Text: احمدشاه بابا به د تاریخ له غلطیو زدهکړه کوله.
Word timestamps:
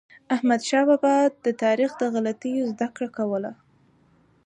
احمدشاه 0.35 0.83
بابا 0.89 1.01
به 1.27 1.33
د 1.45 1.47
تاریخ 1.63 1.91
له 2.01 2.07
غلطیو 2.13 2.69
زدهکړه 2.71 3.07
کوله. 3.17 3.51